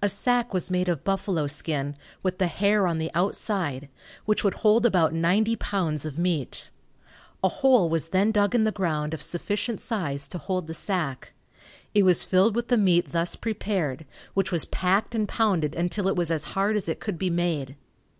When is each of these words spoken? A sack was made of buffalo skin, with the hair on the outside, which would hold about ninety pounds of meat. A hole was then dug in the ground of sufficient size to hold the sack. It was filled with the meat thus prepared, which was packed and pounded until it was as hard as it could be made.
A 0.00 0.08
sack 0.08 0.54
was 0.54 0.70
made 0.70 0.88
of 0.88 1.02
buffalo 1.02 1.48
skin, 1.48 1.96
with 2.22 2.38
the 2.38 2.46
hair 2.46 2.86
on 2.86 2.98
the 2.98 3.10
outside, 3.14 3.88
which 4.24 4.44
would 4.44 4.54
hold 4.62 4.86
about 4.86 5.12
ninety 5.12 5.56
pounds 5.56 6.06
of 6.06 6.16
meat. 6.20 6.70
A 7.42 7.48
hole 7.48 7.88
was 7.88 8.10
then 8.10 8.30
dug 8.30 8.54
in 8.54 8.62
the 8.62 8.70
ground 8.70 9.12
of 9.12 9.20
sufficient 9.20 9.80
size 9.80 10.28
to 10.28 10.38
hold 10.38 10.68
the 10.68 10.72
sack. 10.72 11.32
It 11.94 12.04
was 12.04 12.22
filled 12.22 12.54
with 12.54 12.68
the 12.68 12.78
meat 12.78 13.10
thus 13.10 13.34
prepared, 13.34 14.06
which 14.34 14.52
was 14.52 14.66
packed 14.66 15.16
and 15.16 15.26
pounded 15.26 15.74
until 15.74 16.06
it 16.06 16.14
was 16.14 16.30
as 16.30 16.44
hard 16.54 16.76
as 16.76 16.88
it 16.88 17.00
could 17.00 17.18
be 17.18 17.28
made. 17.28 17.74